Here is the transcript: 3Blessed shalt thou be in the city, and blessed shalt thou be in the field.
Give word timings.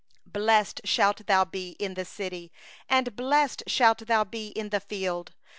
3Blessed 0.27 0.81
shalt 0.83 1.27
thou 1.27 1.45
be 1.45 1.73
in 1.77 1.93
the 1.93 2.05
city, 2.05 2.51
and 2.89 3.15
blessed 3.15 3.61
shalt 3.67 3.99
thou 4.07 4.23
be 4.23 4.47
in 4.47 4.69
the 4.69 4.79
field. 4.79 5.33